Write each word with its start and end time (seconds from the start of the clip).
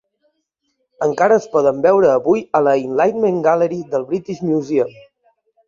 Encara 1.07 1.37
es 1.41 1.45
poden 1.57 1.83
veure 1.87 2.09
avui 2.13 2.43
a 2.59 2.63
la 2.69 2.75
Enlightenment 2.87 3.39
Gallery 3.51 3.81
del 3.95 4.09
British 4.11 4.43
Museum. 4.51 5.01